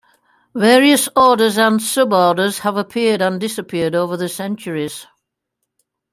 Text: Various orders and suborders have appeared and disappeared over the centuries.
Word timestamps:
Various 0.55 1.09
orders 1.15 1.59
and 1.59 1.79
suborders 1.79 2.61
have 2.61 2.75
appeared 2.75 3.21
and 3.21 3.39
disappeared 3.39 3.93
over 3.93 4.17
the 4.17 4.29
centuries. 4.29 5.05